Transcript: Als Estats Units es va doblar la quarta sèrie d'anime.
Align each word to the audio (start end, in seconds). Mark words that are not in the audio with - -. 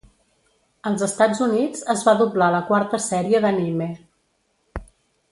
Als 0.91 1.01
Estats 1.07 1.41
Units 1.47 1.83
es 1.95 2.01
va 2.07 2.15
doblar 2.21 2.47
la 2.55 2.61
quarta 2.69 2.99
sèrie 3.11 3.43
d'anime. 3.43 3.91